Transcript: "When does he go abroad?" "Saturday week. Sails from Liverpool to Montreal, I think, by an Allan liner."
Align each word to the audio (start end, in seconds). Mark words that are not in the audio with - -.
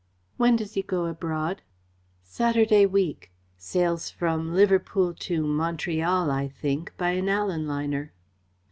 "When 0.37 0.55
does 0.55 0.73
he 0.73 0.81
go 0.81 1.05
abroad?" 1.05 1.61
"Saturday 2.23 2.87
week. 2.87 3.31
Sails 3.55 4.09
from 4.09 4.55
Liverpool 4.55 5.13
to 5.13 5.45
Montreal, 5.45 6.31
I 6.31 6.47
think, 6.47 6.91
by 6.97 7.11
an 7.11 7.29
Allan 7.29 7.67
liner." 7.67 8.11